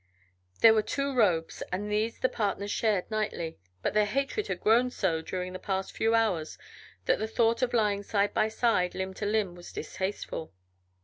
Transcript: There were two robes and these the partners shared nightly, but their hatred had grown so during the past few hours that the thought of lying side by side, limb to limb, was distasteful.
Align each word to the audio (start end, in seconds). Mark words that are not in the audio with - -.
There 0.61 0.73
were 0.73 0.81
two 0.81 1.13
robes 1.13 1.61
and 1.71 1.91
these 1.91 2.17
the 2.17 2.27
partners 2.27 2.71
shared 2.71 3.11
nightly, 3.11 3.59
but 3.83 3.93
their 3.93 4.07
hatred 4.07 4.47
had 4.47 4.59
grown 4.59 4.89
so 4.89 5.21
during 5.21 5.53
the 5.53 5.59
past 5.59 5.91
few 5.91 6.15
hours 6.15 6.57
that 7.05 7.19
the 7.19 7.27
thought 7.27 7.61
of 7.61 7.71
lying 7.71 8.01
side 8.01 8.33
by 8.33 8.47
side, 8.47 8.95
limb 8.95 9.13
to 9.13 9.27
limb, 9.27 9.53
was 9.53 9.71
distasteful. 9.71 10.51